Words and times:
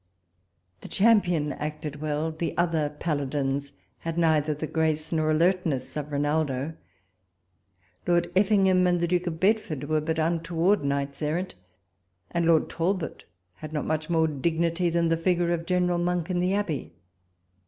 The 0.79 0.87
Champion 0.87 1.51
acted 1.53 2.01
well; 2.01 2.31
the 2.31 2.57
other 2.57 2.89
Paladins 2.89 3.73
had 3.99 4.17
neither 4.17 4.55
the 4.55 4.65
grace 4.65 5.11
nor 5.11 5.29
alertness 5.29 5.95
of 5.95 6.07
llinaldo. 6.09 6.73
Lord 8.07 8.31
Effingham 8.35 8.87
and 8.87 8.99
the 8.99 9.07
Duke 9.07 9.27
of 9.27 9.39
Bedford 9.39 9.83
were 9.83 10.01
but 10.01 10.17
untoward 10.17 10.83
knights 10.83 11.21
errant; 11.21 11.53
and 12.31 12.47
Lord 12.47 12.67
Talbot 12.67 13.25
had 13.57 13.73
not 13.73 13.85
much 13.85 14.09
more 14.09 14.27
dignity 14.27 14.89
than 14.89 15.09
the 15.09 15.17
figure 15.17 15.53
of 15.53 15.67
General 15.67 15.99
Monk 15.99 16.31
in 16.31 16.39
the 16.39 16.55
Abbey. 16.55 16.93